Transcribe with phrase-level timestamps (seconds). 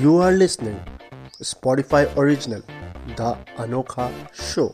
[0.00, 0.76] You are listening
[1.42, 2.62] Spotify original,
[3.16, 3.30] The
[3.62, 4.04] Anokha
[4.42, 4.68] Show.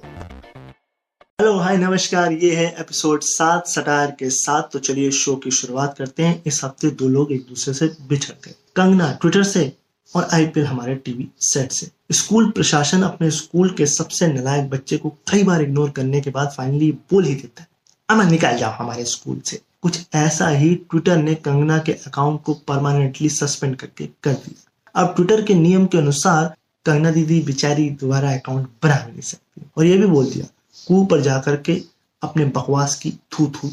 [1.40, 5.94] Hello hi नमस्कार, ये है episode सात सटायर के साथ तो चलिए शो की शुरुआत
[5.98, 9.72] करते हैं। इस हफ़्ते दो लोग एक दूसरे से बिछड़ गए कंगना ट्विटर से
[10.14, 15.10] और आईपीएल हमारे टीवी सेट से। स्कूल प्रशासन अपने स्कूल के सबसे नलायक बच्चे को
[15.30, 17.68] कई बार इग्नोर करने के बाद फाइनली बोल ही देता है।
[18.08, 22.54] अमा निकाल जाओ हमारे स्कूल से। कुछ ऐसा ही ट्विटर ने कंगना के अकाउंट को
[22.68, 24.62] परमानेंटली सस्पेंड करके कर दिया।
[24.96, 26.54] अब ट्विटर के नियम के अनुसार
[26.86, 30.46] कंगना दीदी बेचारी दोबारा अकाउंट बना भी नहीं सकती। और ये भी बोल दिया
[30.76, 31.80] कू पर जाकर के
[32.22, 33.70] अपने बकवास की थू थू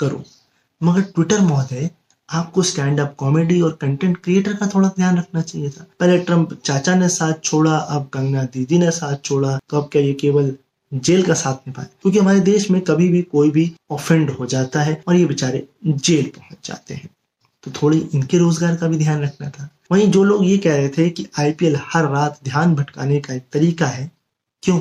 [0.00, 0.22] करो।
[0.80, 1.90] मगर ट्विटर महोदय,
[2.28, 6.52] आपको स्टैंड अप कॉमेडी और कंटेंट क्रिएटर का थोड़ा ध्यान रखना चाहिए था। पहले ट्रंप
[6.64, 10.54] चाचा ने साथ छोड़ा, अब कंगना दीदी ने साथ छोड़ा तो अब क्या ये केवल
[10.92, 11.86] जेल का साथ निभाए?
[12.02, 15.66] क्योंकि हमारे देश में कभी भी कोई भी ऑफेंड हो जाता है और ये बेचारे
[15.86, 17.10] जेल पहुँच जाते हैं।
[17.64, 20.88] तो थोड़ी इनके रोज़गार का भी ध्यान रखना था। वहीं जो लोग ये कह रहे
[20.88, 24.10] थे कि आईपीएल हर रात ध्यान भटकाने का एक तरीका है,
[24.62, 24.80] क्यों?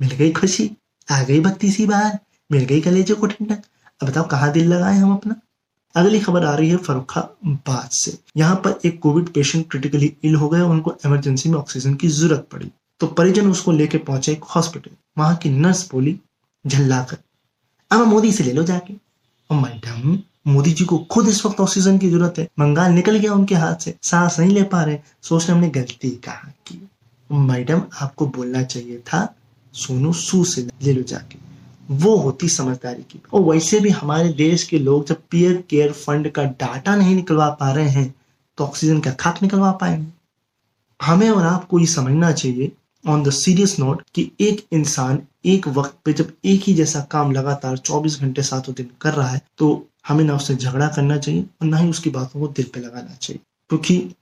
[0.00, 0.70] मिल गई खुशी,
[1.08, 2.18] आ गई बत्ती सी बाहर
[2.52, 3.62] मिल गई कलेजे को ठंडक।
[4.00, 5.34] अब बताओ कहाँ दिल लगाए हम अपना?
[5.94, 10.48] अगली खबर आ रही है फरुखाबाद से। यहाँ पर एक कोविड पेशेंट क्रिटिकली इल हो
[10.48, 14.90] गए उनको इमरजेंसी में ऑक्सीजन की ज़रूरत पड़ी। तो परिजन उसको लेके पहुँचे एक हॉस्पिटल।
[15.18, 16.18] वहाँ की नर्स बोली
[16.64, 17.16] झल्लाकर
[17.90, 18.94] अब मोदी से ले लो जाके।
[19.50, 23.54] मैडम मोदी जी को खुद इस वक्त ऑक्सीजन की ज़रूरत है। बंगाल निकल गया उनके
[23.54, 26.88] हाथ से। सांस नहीं ले पा रहे सोच रहे हमने गलती कहा की?
[27.30, 29.34] मैडम, आपको बोलना चाहिए था,
[29.74, 31.38] सोनू सू से ले लो जाके
[31.94, 36.30] वो होती समझदारी की। और वैसे भी हमारे देश के लोग जब पीयर केयर फंड
[36.30, 38.14] का डाटा नहीं निकलवा पा रहे हैं
[38.58, 40.06] तो ऑक्सीजन का खाक निकलवा पाएँगे।
[41.00, 42.72] हमें और आपको ये समझना चाहिए
[43.04, 47.32] ऑन द सीरियस नोट कि एक इंसान एक वक्त पे जब एक ही जैसा काम
[47.32, 51.42] लगातार 24 घंटे सातों दिन कर रहा है तो हमें ना उससे झगड़ा करना चाहिए
[51.42, 54.14] और ना ही उसकी बातों को दिल पे लगाना चाहिए। क्योंकि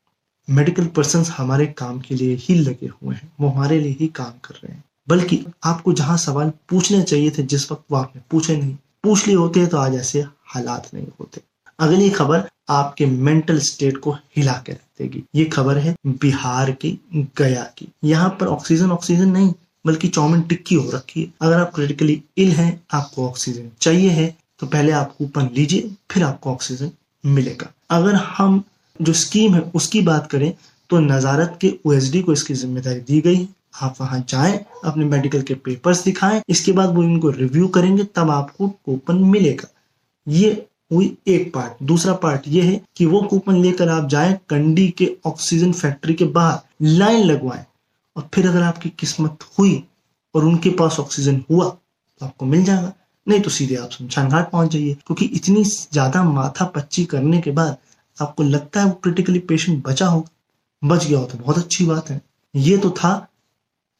[0.50, 4.32] मेडिकल पर्सन हमारे काम के लिए ही लगे हुए हैं, वो हमारे लिए ही काम
[4.44, 8.56] कर रहे हैं। बल्कि आपको जहाँ सवाल पूछने चाहिए थे, जिस वक्त वो आपने पूछे
[8.56, 11.40] नहीं, पूछ लिए होते तो आज ऐसे हालात नहीं होते।
[11.78, 16.98] अगली खबर आपके मेंटल स्टेट को हिला के रख देगी ये खबर है बिहार की,
[17.38, 19.54] गया की। यहाँ पर ऑक्सीजन ऑक्सीजन नहीं,
[19.86, 24.36] बल्कि चौमिन टिक्की हो रखी है। अगर आप क्रिटिकली इल हैं, आपको ऑक्सीजन चाहिए है
[24.60, 26.90] तो पहले आप कूपन लीजिए, फिर आपको ऑक्सीजन
[27.24, 28.62] मिलेगा। अगर हम
[29.00, 30.52] जो स्कीम है, उसकी बात करें
[30.90, 35.54] तो नजारत के ओ को इसकी ज़िम्मेदारी दी गई। आप वहाँ जाएँ, अपने मेडिकल के
[35.56, 39.68] पेपर्स दिखाएँ, इसके बाद वो इनको रिव्यू करेंगे, तब आपको कूपन मिलेगा।
[40.26, 40.50] ये
[40.92, 45.10] हुई एक पार्ट दूसरा पार्ट ये है कि वो कूपन लेकर आप जाएँ कंडी के
[45.26, 47.64] ऑक्सीजन फैक्ट्री के बाहर लाइन लगवाएँ।
[48.16, 49.82] और फिर अगर आपकी किस्मत हुई
[50.34, 52.92] और उनके पास ऑक्सीजन हुआ तो आपको मिल जाएगा।
[53.28, 57.50] नहीं तो सीधे आप शमशान घाट पहुँच जाइए, क्योंकि इतनी ज़्यादा माथा पच्ची करने के
[57.52, 57.76] बाद
[58.18, 62.10] आपको लगता है वो क्रिटिकली पेशेंट बचा होगा बच गया हो तो बहुत अच्छी बात
[62.10, 62.20] है।
[62.54, 63.28] ये तो था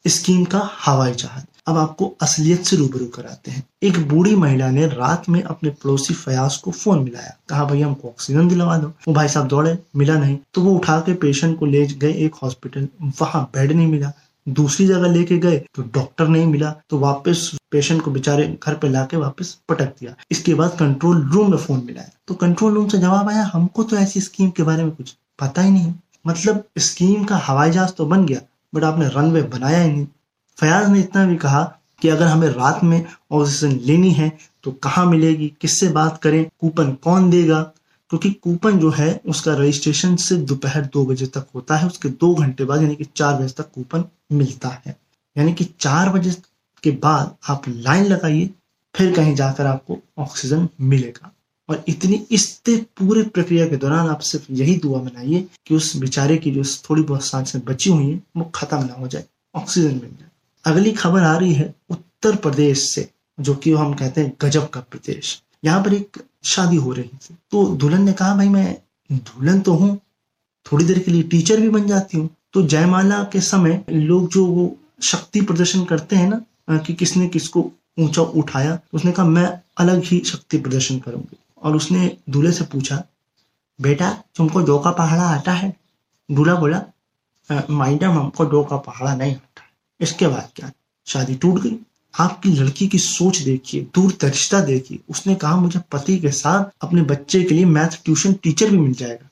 [0.05, 4.87] स्कीम का हवाई जहाज़। अब आपको असलियत से रूबरू कराते हैं। एक बूढ़ी महिला ने
[4.87, 9.15] रात में अपने पड़ोसी फयाज को फ़ोन मिलाया। कहा, भैया, हमको ऑक्सीजन दिलवा दो। वो,
[9.15, 12.89] भाई साहब, दौड़े, मिला नहीं। तो वो उठा के पेशेंट को ले गए एक हॉस्पिटल
[13.21, 14.13] वहाँ बेड नहीं मिला।
[14.49, 18.89] दूसरी जगह लेके गए तो डॉक्टर नहीं मिला तो वापस पेशेंट को बेचारे घर पे
[18.89, 22.99] लाके वापस पटक दिया। इसके बाद कंट्रोल रूम में फ़ोन मिलाया तो कंट्रोल रूम से
[22.99, 25.93] जवाब आया, हमको तो ऐसी स्कीम के बारे में कुछ पता ही नहीं।
[26.27, 28.41] मतलब स्कीम का हवाई जहाज़ तो बन गया
[28.73, 30.07] बट आपने रनवे बनाया ही नहीं।
[30.59, 31.63] फयाज ने इतना भी कहा
[32.03, 34.33] कि अगर हमें रात में ऑक्सीजन लेनी है
[34.65, 37.61] तो कहाँ मिलेगी, किससे बात करें, कूपन कौन देगा?
[38.11, 42.35] क्योंकि कूपन जो है, उसका रजिस्ट्रेशन से दोपहर दो बजे तक होता है, उसके दो
[42.35, 44.97] घंटे बाद, यानी कि चार बजे तक कूपन मिलता है।
[45.39, 46.37] यानी कि चार बजे
[46.83, 48.51] के बाद आप लाइन लगाइए,
[48.95, 51.35] फिर कहीं जाकर आपको ऑक्सीजन मिलेगा।
[51.69, 56.37] और इतनी इस पूरे प्रक्रिया के दौरान आप सिर्फ़ यही दुआ बनाइए कि उस बेचारे
[56.37, 60.11] की जो थोड़ी बहुत साँसें बची हुई हैं, वो खत्म ना हो जाए, ऑक्सीजन मिल
[60.21, 60.29] जाए।
[60.65, 63.09] अगली खबर आ रही है उत्तर प्रदेश से,
[63.41, 67.37] जो कि हम कहते हैं गजब का प्रदेश। यहाँ पर एक शादी हो रही थी।
[67.51, 68.77] तो दुल्हन ने कहा, भाई, मैं
[69.11, 69.99] दुल्हन तो हूँ,
[70.67, 74.45] थोड़ी देर के लिए टीचर भी बन जाती हूँ। तो जयमाला के समय लोग जो
[74.47, 80.03] वो शक्ति प्रदर्शन करते हैं ना कि किसने किसको ऊँचा उठाया, उसने कहा, मैं अलग
[80.05, 83.03] ही शक्ति प्रदर्शन करूँगी। और उसने दूल्हे से पूछा,
[83.79, 85.75] बेटा, तुमको दो का पहाड़ा आता है?
[86.29, 86.83] दूल्हा बोला
[87.51, 89.63] मैडम हमको दो का पहाड़ा नहीं आता
[90.01, 90.71] इसके बाद क्या?
[91.07, 91.77] शादी टूट गई।
[92.19, 97.03] आपकी लड़की की सोच देखिए दूर दरिश्ता देखिए। उसने कहा, मुझे पति के साथ अपने
[97.03, 99.29] बच्चे के लिए मैथ ट्यूशन टीचर भी मिल जाएगा।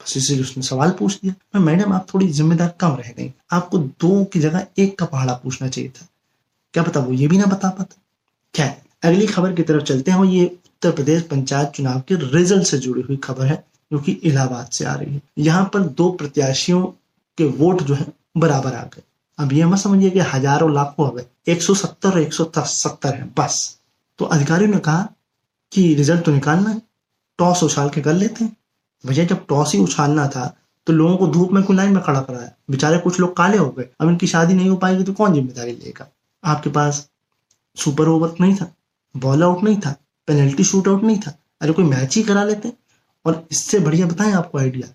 [0.00, 3.78] बस इसीलिए उसने सवाल पूछ दिया मैं मैडम, आप थोड़ी जिम्मेदार कम रह गई। आपको
[3.78, 6.06] दो की जगह एक का पहाड़ा पूछना चाहिए था।
[6.74, 7.96] क्या पता वो ये भी ना बता पाता?
[8.54, 12.78] क्या अगली खबर की तरफ़ चलते हैं ये उत्तर प्रदेश पंचायत चुनाव के रिज़ल्ट से
[12.78, 16.82] जुड़ी हुई खबर है, जो कि इलाहाबाद से आ रही है। यहाँ पर दो प्रत्याशियों
[17.38, 18.06] के वोट जो है,
[18.36, 19.02] बराबर आ गए।
[19.40, 23.24] अब ये मत समझिए कि हज़ारों लाखों आ एक सौ सत्तर एक सौ सत्तर है,
[23.38, 23.78] बस।
[24.18, 25.08] तो अधिकारियों ने कहा
[25.72, 26.80] कि रिज़ल्ट तो निकालना है।
[27.38, 28.56] टॉस उछाल के कर लेते हैं।
[29.04, 30.54] भैया जब टॉस ही उछालना था
[30.86, 33.68] तो लोगों को धूप में क्यों लाइन में खड़ा कराया बेचारे कुछ लोग काले हो
[33.70, 36.06] गए। अब इनकी शादी नहीं हो पाएगी तो कौन ज़िम्मेदारी लेगा?
[36.42, 37.08] आपके पास
[37.76, 38.70] सुपर ओवर नहीं था,
[39.14, 39.94] बॉल आउट नहीं था,
[40.28, 42.72] पेनल्टी शूट आउट नहीं था। अरे कोई मैच ही करा लेते
[43.24, 44.88] और इससे बढ़िया बताएँ आपको आइडिया?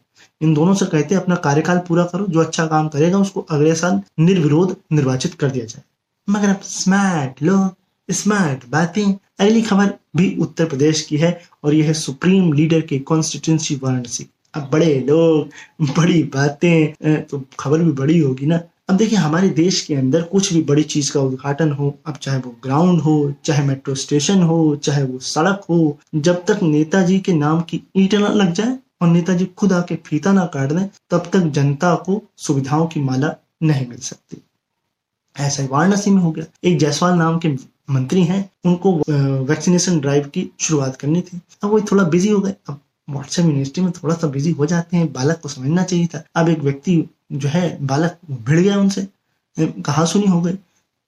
[0.46, 3.74] इन दोनों से कहते हैं, अपना कार्यकाल पूरा करो, जो अच्छा काम करेगा उसको अगले
[3.76, 5.84] साल निर्विरोध निर्वाचित कर दिया जाए।
[6.28, 7.74] मगर अब स्मार्ट लोग
[8.10, 9.06] स्मार्ट बातें।
[9.40, 14.26] अगली खबर भी उत्तर प्रदेश की है और यह है सुप्रीम लीडर के कॉन्स्टिट्यूंसी वाराणसी
[14.54, 15.50] अब बड़े लोग,
[15.98, 18.60] बड़ी बातें तो खबर भी बड़ी होगी ना।
[18.90, 22.38] अब देखिए, हमारे देश के अंदर कुछ भी बड़ी चीज़ का उद्घाटन हो, अब चाहे
[22.38, 27.34] वो ग्राउंड हो, चाहे मेट्रो स्टेशन हो, चाहे वो सड़क हो, जब तक नेताजी के
[27.34, 31.30] नाम की ईट न लग जाए और नेताजी खुद आके फीता ना काट दें, तब
[31.34, 34.42] तक जनता को सुविधाओं की माला नहीं मिल सकती।
[35.36, 37.50] ऐसा ही वाराणसी में हो गया। एक जायसवाल नाम के
[37.90, 38.94] मंत्री हैं, उनको
[39.46, 43.82] वैक्सीनेशन ड्राइव की शुरुआत करनी थी। अब वो थोड़ा बिज़ी हो गए। अब व्हाट्सएप यूनिवर्सिटी
[43.82, 47.04] में थोड़ा सा बिज़ी हो जाते हैं, बालक को समझना चाहिए था। अब एक व्यक्ति
[47.32, 49.08] जो है, बालक भिड़ गया उनसे
[49.60, 50.58] कहा सुनी हो गई।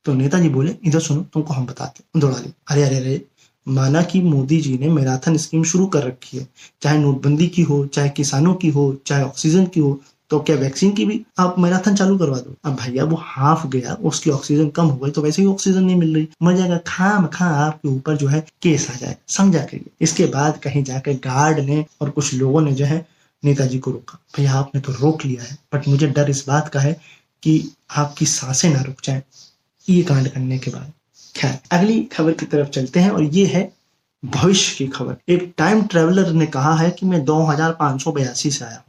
[0.06, 3.22] तो नेताजी बोले, इधर सुनो, तुमको हम बताते दौड़ा ले अरे अरे अरे
[3.68, 6.48] माना कि मोदी जी ने मैराथन स्कीम शुरू कर रखी है।
[6.82, 10.00] चाहे नोटबंदी की हो, चाहे किसानों की हो, चाहे ऑक्सीजन की हो
[10.32, 12.56] तो क्या वैक्सीन की भी आप मैराथन चालू करवा दो?
[12.66, 15.96] अब भैया वो हाफ़ गया, उसकी ऑक्सीजन कम हो गई तो वैसे ही ऑक्सीजन नहीं
[15.96, 19.90] मिल रही। मर जाएगा, खाम खा आपके ऊपर जो है केस आ जाए, समझा करिए
[20.02, 23.06] इसके बाद कहीं जाकर गार्ड ने और कुछ लोगों ने जो है
[23.44, 26.80] नेताजी को रोका। भैया आपने तो रोक लिया है, बट मुझे डर इस बात का
[26.80, 26.94] है
[27.44, 29.24] कि आपकी साँसें ना रुक जाए।
[29.88, 30.92] ये कांड करने के बाद।
[31.38, 33.74] खैर, अगली खबर की तरफ़ चलते हैं और ये है
[34.26, 37.54] भविष्य की खबर। एक टाइम ट्रेवलर ने कहा है कि मैं दो
[37.98, 38.12] सौ
[38.66, 38.84] आया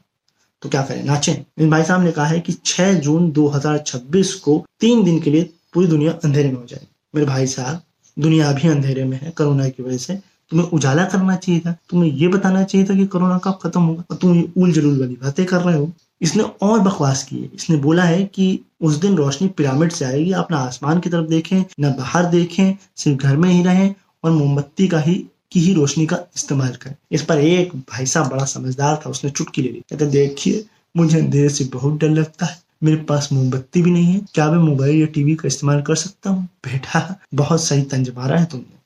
[0.62, 1.04] तो क्या करें?
[1.04, 5.30] नाचें। इन भाई साहब ने कहा है कि 6 जून 2026 को तीन दिन के
[5.30, 7.82] लिए पूरी दुनिया अंधेरे में हो जाएगी। मेरे भाई साहब,
[8.18, 10.14] दुनिया अभी अंधेरे में है, कोरोना की वजह से।
[10.50, 14.04] तुम्हें उजाला करना चाहिए था। तुम्हें ये बताना चाहिए था कि कोरोना कब खत्म होगा
[14.10, 17.50] और तुम ये उल जलूल वाली बातें कर रहे हो। इसने और बकवास की है।
[17.54, 21.26] इसने बोला है कि उस दिन रोशनी पिरामिड से आएगी, आप ना आसमान की तरफ़
[21.26, 23.94] देखें, ना बाहर देखें, सिर्फ़ घर में ही रहें
[24.24, 28.28] और मोमबत्ती का ही, की ही रोशनी का इस्तेमाल करें। इस पर एक भाई साहब
[28.28, 30.66] बड़ा समझदार था, उसने चुटकी ले ली। कहते देखिए,
[30.96, 34.58] मुझे अंधेरे से बहुत डर लगता है। मेरे पास मोमबत्ती भी नहीं है। क्या मैं
[34.58, 36.44] मोबाइल या टीवी का इस्तेमाल कर सकता हूँ?
[36.44, 38.78] बेटा, बहुत सही तंज मारा है तुमने।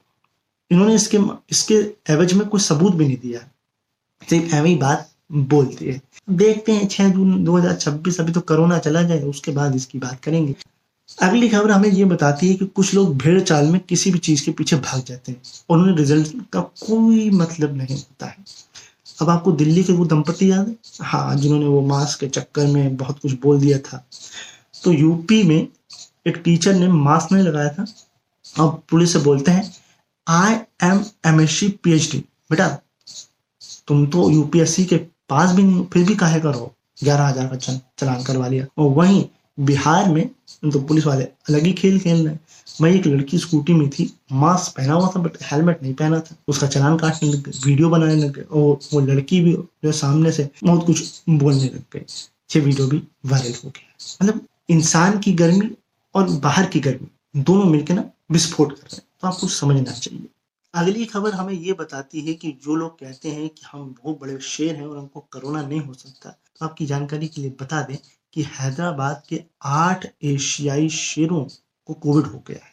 [0.71, 1.19] इन्होंने इसके
[1.51, 1.75] इसके
[2.13, 3.41] एवज में कोई सबूत भी नहीं दिया।
[4.31, 6.01] सिर्फ़ एवं बात बोलती है।
[6.31, 10.55] देखते हैं, छह जून 2026 अभी तो कोरोना चला जाए, उसके बाद इसकी बात करेंगे।
[11.23, 14.45] अगली खबर हमें ये बताती है कि कुछ लोग भेड़ चाल में किसी भी चीज़
[14.45, 18.45] के पीछे भाग जाते हैं। और उन्हें रिज़ल्ट का कोई मतलब नहीं होता है।
[19.21, 20.77] अब आपको दिल्ली के वो दंपति याद है?
[21.03, 24.05] हाँ जिन्होंने वो मास्क के चक्कर में बहुत कुछ बोल दिया था।
[24.85, 25.69] तो यूपी में
[26.27, 27.87] एक टीचर ने मास्क नहीं लगाया था।
[28.59, 29.75] अब पुलिस से बोलते हैं
[30.29, 32.19] I am M S C P H D
[32.51, 32.69] बेटा,
[33.89, 34.97] तुम तो यूपीएससी के
[35.33, 36.73] पास भी नहीं, फिर भी काहे करो?
[36.99, 39.25] ग्यारह हज़ार का चलान करवा लिया। और वहीं
[39.59, 40.29] बिहार में
[40.65, 42.37] तो पुलिस वाले अलग ही खेल खेल रहे
[42.81, 46.37] मैं एक लड़की स्कूटी में थी, मास्क पहना हुआ था, बट हेलमेट नहीं पहना था।
[46.49, 49.53] उसका चलान काटने लग गए, वीडियो बनाने लग गए, और वो लड़की भी
[49.85, 52.05] जो सामने से बहुत कुछ बोलने लग गई।
[52.51, 54.41] ये वीडियो भी वायरल हो गया। मतलब
[54.71, 55.71] इंसान की गर्मी
[56.15, 60.27] और बाहर की गर्मी, दोनों मिलकर ना विस्फोट कर रहे हैं। तो आपको समझना चाहिए।
[60.75, 64.39] अगली खबर हमें ये बताती है कि जो लोग कहते हैं कि हम बहुत बड़े
[64.41, 67.97] शेर हैं और हमको कोरोना नहीं हो सकता तो आपकी जानकारी के लिए बता दें
[68.33, 71.45] कि हैदराबाद के आठ एशियाई शेरों
[71.87, 72.73] को कोविड हो गया है।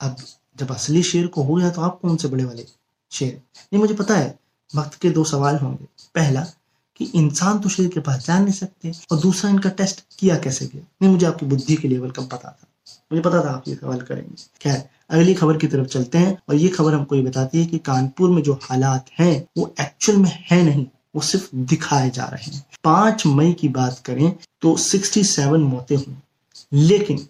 [0.00, 0.16] अब
[0.56, 2.66] जब असली शेर को हो गया तो आप कौन से बड़े वाले
[3.10, 3.32] शेर?
[3.34, 4.38] नहीं, मुझे पता है,
[4.76, 6.46] वक्त के दो सवाल होंगे। पहला,
[6.96, 10.66] कि इंसान तो शेर के पास जा नहीं सकते, और दूसरा, इनका टेस्ट किया कैसे
[10.66, 10.82] गया?
[11.02, 12.68] नहीं, मुझे आपकी बुद्धि के लेवल का पता था।
[13.12, 16.54] मुझे पता था आप ये सवाल करेंगे। खैर अगली खबर की तरफ़ चलते हैं और
[16.54, 20.30] ये खबर हमको ये बताती है कि कानपुर में जो हालात हैं, वो एक्चुअल में
[20.50, 24.32] है नहीं, वो सिर्फ़ दिखाए जा रहे हैं। पाँच मई की बात करें
[24.62, 26.16] तो 67 मौतें हुई,
[26.72, 27.26] लेकिन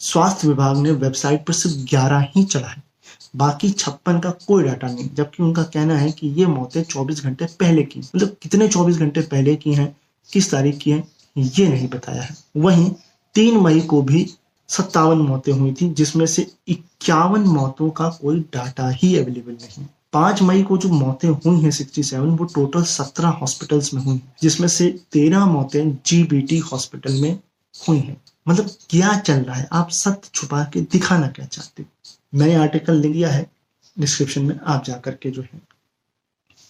[0.00, 2.82] स्वास्थ्य विभाग ने वेबसाइट पर सिर्फ़ 11 ही है,
[3.36, 7.46] बाकी छप्पन का कोई डाटा नहीं, जबकि उनका कहना है कि ये मौतें 24 घंटे
[7.60, 9.96] पहले की मतलब कितने 24 घंटे पहले की हैं,
[10.30, 11.02] किस तारीख की हैं,
[11.36, 12.90] ये नहीं बताया है। वहीं
[13.34, 14.26] तीन मई को भी
[14.68, 20.42] सत्तावन मौतें हुई थी, जिसमें से इक्यावन मौतों का कोई डाटा ही अवेलेबल नहीं। पाँच
[20.42, 24.68] मई को जो मौतें हुई हैं सिक्सटी सेवन वो टोटल सत्रह हॉस्पिटल्स में हुई, जिसमें
[24.68, 27.40] से तेरह मौतें जीबीटी हॉस्पिटल में
[27.88, 29.68] हुई हैं। मतलब क्या चल रहा है?
[29.72, 31.84] आप सत्य छुपा के दिखाना क्या चाहते
[32.34, 33.50] मैंने आर्टिकल लिख दिया है?
[33.98, 35.60] डिस्क्रिप्शन में आप जा करके जो है,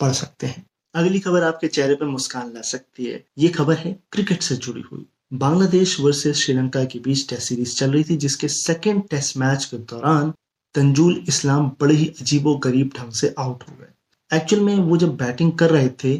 [0.00, 3.96] पढ़ सकते हैं। अगली खबर आपके चेहरे पर मुस्कान ला सकती है। ये खबर है
[4.12, 8.48] क्रिकेट से जुड़ी हुई। बांग्लादेश वर्सेस श्रीलंका के बीच टेस्ट सीरीज़ चल रही थी, जिसके
[8.48, 10.32] सेकेंड टेस्ट मैच के दौरान
[10.74, 15.16] तंजुल इस्लाम बड़े ही अजीबो गरीब ढंग से आउट हो गए। एक्चुअल में वो जब
[15.16, 16.16] बैटिंग कर रहे थे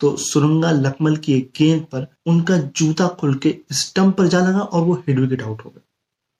[0.00, 4.60] तो सुरंगा लकमल की एक गेंद पर उनका जूता खुल के स्टंप पर जा लगा
[4.60, 5.80] और वो हेड विकेट आउट हो गए।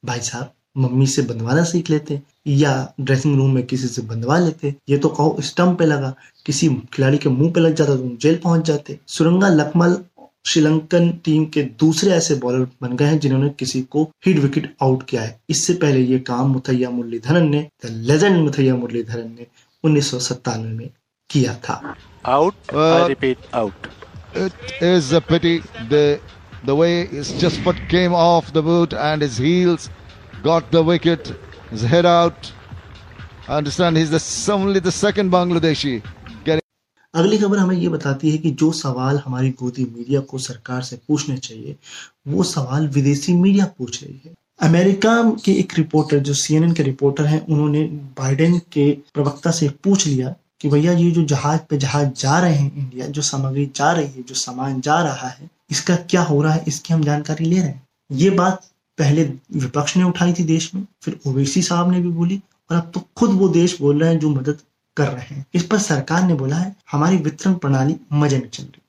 [0.05, 4.75] भाई साहब, मम्मी से बंधवाना सीख लेते या ड्रेसिंग रूम में किसी से बंधवा लेते
[4.89, 6.15] ये तो कहो स्टम्प पे लगा।
[6.47, 9.97] किसी खिलाड़ी के मुँह पे लग जाता तो जेल पहुँच जाते। सुरंगा लकमल
[10.45, 15.03] श्रीलंकन टीम के दूसरे ऐसे बॉलर बन गए हैं जिन्होंने किसी को हिट विकेट आउट
[15.09, 19.47] किया है। इससे पहले ये काम मुथैया मुरलीधरन ने द लेजेंड मुथैया मुरलीधरन ने
[19.85, 20.13] उन्नीस
[20.57, 20.89] में
[21.31, 21.95] किया था।
[22.27, 23.87] Out repeat out
[24.37, 25.15] it is
[26.67, 29.91] the way is just but came off the boot and his heels
[30.45, 31.29] got the wicket
[31.85, 32.47] head out
[33.49, 35.97] understand he is the the second Bangladeshi
[37.15, 40.99] अगली खबर हमें ये बताती है कि जो सवाल हमारी गोदी मीडिया को सरकार से
[41.09, 41.77] पूछने चाहिए,
[42.29, 47.25] वो सवाल विदेशी मीडिया पूछ रही है अमेरिका के एक रिपोर्टर, जो सीएनएन के रिपोर्टर
[47.25, 47.83] हैं, उन्होंने
[48.19, 52.55] बाइडेन के प्रवक्ता से पूछ लिया कि भैया, ये जो जहाज़ पे जहाज़ जा रहे
[52.55, 56.43] हैं इंडिया, जो सामग्री जा रही है, जो सामान जा रहा है, इसका क्या हो
[56.43, 60.45] रहा है, इसकी हम जानकारी ले रहे हैं। ये बात पहले विपक्ष ने उठाई थी
[60.45, 62.41] देश में, फिर ओवैसी साहब ने भी बोली,
[62.71, 64.59] और अब तो खुद वो देश बोल रहे हैं जो मदद
[64.97, 68.63] कर रहे हैं। इस पर सरकार ने बोला है हमारी वितरण प्रणाली मज़े में चल
[68.65, 68.83] रही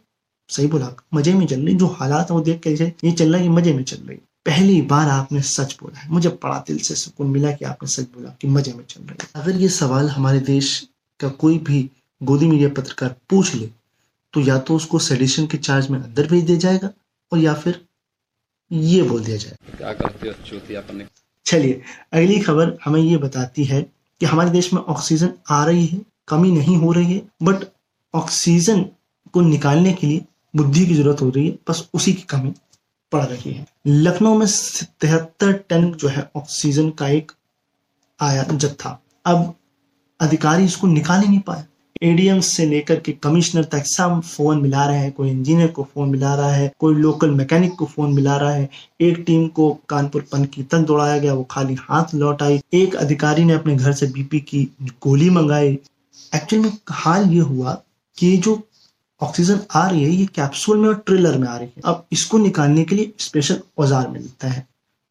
[0.50, 3.41] सही बोला मज़े में चल रही जो हालात है वो देख के ये चल रहा
[3.41, 6.96] है मज़े में चल रही पहली बार आपने सच बोला है। मुझे बड़ा दिल से
[6.96, 10.10] सुकून मिला कि आपने सच बोला कि मज़े में चल रही है। अगर ये सवाल
[10.10, 10.88] हमारे देश
[11.20, 11.89] का कोई भी
[12.22, 13.70] गोदी मीडिया पत्रकार पूछ ले
[14.34, 16.89] तो या तो उसको सेडिशन के चार्ज में अंदर भेज दिया जाएगा
[17.31, 17.79] और या फिर
[18.72, 21.05] ये बोल दिया जाएगा। क्या करते हो?
[21.46, 21.81] चलिए
[22.13, 23.86] अगली खबर हमें ये बताती है
[24.22, 27.63] कि हमारे देश में ऑक्सीजन आ रही है, कमी नहीं हो रही है बट
[28.13, 28.86] ऑक्सीजन
[29.34, 30.22] को निकालने के लिए
[30.54, 32.54] बुद्धि की ज़रूरत हो रही है, बस उसी की कमी
[33.12, 34.48] पड़ रही है। लखनऊ में
[35.01, 37.32] तिहत्तर टन जो है ऑक्सीजन का एक
[38.20, 39.54] आया जत्था अब
[40.20, 41.66] अधिकारी इसको निकाल ही नहीं पाए।
[42.01, 46.10] एडीएम से लेकर के कमिश्नर तक सब फ़ोन मिला रहे हैं। कोई इंजीनियर को फ़ोन
[46.10, 48.70] मिला रहा है, कोई लोकल मैकेनिक को फ़ोन मिला रहा है।
[49.01, 53.43] एक टीम को कानपुर पनकी तक दौड़ाया गया, वो खाली हाथ लौट आई। एक अधिकारी
[53.43, 54.63] ने अपने घर से बीपी की
[55.03, 55.77] गोली मंगाई।
[56.36, 57.81] एक्चुअल में हाल ये हुआ
[58.17, 58.62] कि जो
[59.22, 62.38] ऑक्सीजन आ रही है, ये कैप्सूल में और ट्रेलर में आ रही है। अब इसको
[62.38, 64.65] निकालने के लिए स्पेशल औज़ार मिलता है,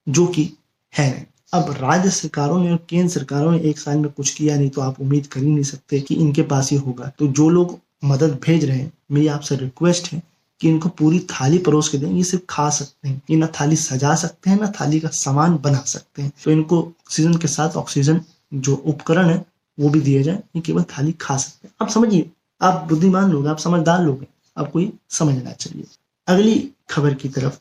[0.06, 0.50] जो कि
[0.92, 4.70] है। अब राज्य सरकारों ने और केंद्र सरकारों ने एक साल में कुछ किया नहीं
[4.70, 7.78] तो आप उम्मीद कर ही नहीं सकते कि इनके पास ही होगा। तो जो लोग
[8.04, 10.22] मदद भेज रहे हैं, मेरी आपसे रिक्वेस्ट है
[10.60, 13.76] कि इनको पूरी थाली परोस के दें। ये सिर्फ़ खा सकते हैं, ये ना थाली
[13.76, 17.70] सजा सकते हैं, ना थाली का सामान बना सकते हैं। तो इनको ऑक्सीजन के साथ
[17.70, 18.20] ऑक्सीजन
[18.54, 19.46] जो उपकरण है,
[19.80, 22.30] वो भी दिए जाए, ये केवल थाली खा सकते हैं। आप समझिए,
[22.62, 24.28] आप बुद्धिमान लोग, आप समझदार लोग हैं,
[24.58, 25.84] आपको ये समझना चाहिए।
[26.26, 27.58] अगली खबर की तरफ़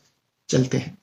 [0.48, 0.98] चलते हैं।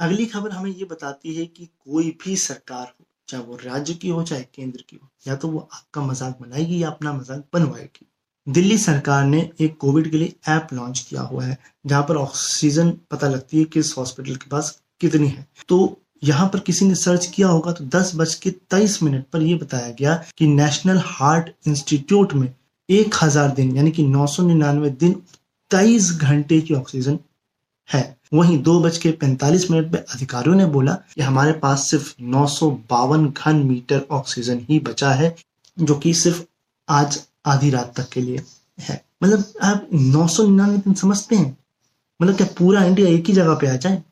[0.00, 4.08] अगली खबर हमें ये बताती है कि कोई भी सरकार हो, चाहे वो राज्य की
[4.08, 8.06] हो, चाहे केंद्र की हो, या तो वो आपका मज़ाक बनाएगी या अपना मज़ाक बनवाएगी।
[8.46, 12.90] दिल्ली सरकार ने एक कोविड के लिए ऐप लॉन्च किया हुआ है, जहाँ पर ऑक्सीजन
[13.10, 17.26] पता लगती है किस हॉस्पिटल के पास कितनी है। तो यहाँ पर किसी ने सर्च
[17.26, 21.50] किया होगा तो दस बज के तेईस मिनट पर यह बताया गया कि नेशनल हार्ट
[21.66, 22.48] इंस्टीट्यूट में
[22.88, 25.12] एक हज़ार दिन, यानी कि नौ सौ निन्यानवे दिन,
[25.70, 27.18] तेईस घंटे की ऑक्सीजन
[27.92, 32.14] है। वहीं दो बज के पैंतालीस मिनट में अधिकारियों ने बोला कि हमारे पास सिर्फ़
[32.20, 35.36] नौ सौ बावन घन मीटर ऑक्सीजन ही बचा है,
[35.78, 36.42] जो कि सिर्फ़
[36.88, 38.42] आज आधी रात तक के लिए
[38.80, 41.58] है। मतलब आप नौ सौ निन्यानवे दिन समझते हैं?
[42.22, 44.02] मतलब क्या पूरा इंडिया एक ही जगह पे आ जाए?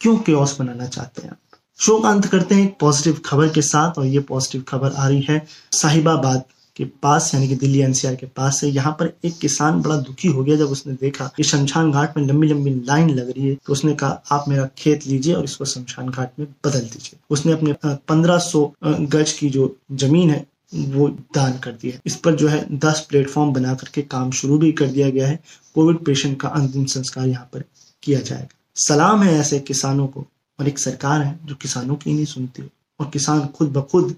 [0.00, 1.38] क्यों क्योस बनाना चाहते हैं आप?
[1.78, 5.08] शो का अंत करते हैं एक पॉजिटिव खबर के साथ और ये पॉजिटिव खबर आ
[5.08, 6.44] रही है साहिबाबाद
[6.80, 10.28] के पास, यानी कि दिल्ली एनसीआर के पास से यहाँ पर एक किसान बड़ा दुखी
[10.28, 13.54] हो गया जब उसने देखा कि शमशान घाट में लंबी लंबी लाइन लग रही है।
[13.56, 17.52] तो उसने कहा, आप मेरा खेत लीजिए और इसको शमशान घाट में बदल दीजिए। उसने
[17.52, 18.40] अपने पंद्रह
[18.84, 23.52] गज की जो ज़मीन है, वो दान कर दिया इस पर जो है दस प्लेटफॉर्म
[23.52, 25.38] बना करके काम शुरू भी कर दिया गया है।
[25.76, 27.64] कोविड पेशेंट का अंतिम संस्कार यहाँ पर
[28.02, 30.26] किया जाएगा। सलाम है ऐसे किसानों को,
[30.58, 32.62] और एक सरकार है जो किसानों की नहीं सुनती।
[33.00, 34.14] और किसान खुद ब खुद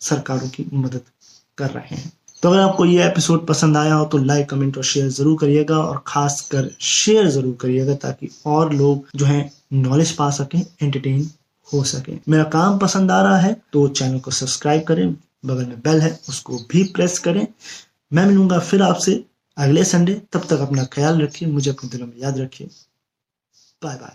[0.00, 1.00] सरकारों की मदद
[1.58, 4.84] कर रहे हैं। तो अगर आपको ये एपिसोड पसंद आया हो तो लाइक कमेंट और
[4.84, 10.12] शेयर ज़रूर करिएगा और खास कर शेयर ज़रूर करिएगा ताकि और लोग जो है नॉलेज
[10.16, 11.30] पा सकें एंटरटेन
[11.68, 15.14] हो सके। मेरा काम पसंद आ रहा है तो चैनल को सब्सक्राइब करें,
[15.46, 17.46] बगल में बेल है, उसको भी प्रेस करें।
[18.12, 19.22] मैं मिलूँगा फिर आपसे
[19.56, 22.66] अगले संडे तब तक अपना ख्याल रखिए, मुझे अपने दिलों में याद रखिए।
[23.82, 23.98] Bye bye